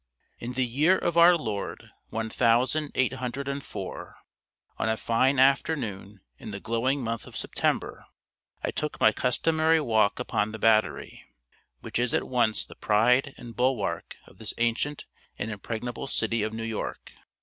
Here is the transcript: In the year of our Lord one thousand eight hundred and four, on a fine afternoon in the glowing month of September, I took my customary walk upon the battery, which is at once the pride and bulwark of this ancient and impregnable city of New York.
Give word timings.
In 0.39 0.53
the 0.53 0.65
year 0.65 0.97
of 0.97 1.15
our 1.15 1.37
Lord 1.37 1.91
one 2.09 2.27
thousand 2.27 2.91
eight 2.95 3.13
hundred 3.13 3.47
and 3.47 3.63
four, 3.63 4.15
on 4.79 4.89
a 4.89 4.97
fine 4.97 5.37
afternoon 5.37 6.21
in 6.39 6.49
the 6.49 6.59
glowing 6.59 7.03
month 7.03 7.27
of 7.27 7.37
September, 7.37 8.07
I 8.63 8.71
took 8.71 8.99
my 8.99 9.11
customary 9.11 9.79
walk 9.79 10.17
upon 10.17 10.53
the 10.53 10.57
battery, 10.57 11.23
which 11.81 11.99
is 11.99 12.15
at 12.15 12.27
once 12.27 12.65
the 12.65 12.73
pride 12.73 13.35
and 13.37 13.55
bulwark 13.55 14.15
of 14.25 14.39
this 14.39 14.55
ancient 14.57 15.05
and 15.37 15.51
impregnable 15.51 16.07
city 16.07 16.41
of 16.41 16.51
New 16.51 16.63
York. 16.63 17.11